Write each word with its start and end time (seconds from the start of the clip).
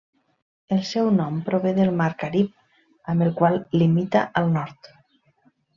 El 0.75 0.79
seu 0.91 1.09
nom 1.17 1.37
prové 1.49 1.73
del 1.81 1.93
mar 2.01 2.09
Carib, 2.25 2.51
amb 3.15 3.27
el 3.29 3.33
qual 3.43 3.63
limita 3.83 4.29
al 4.43 4.55
nord. 4.59 4.95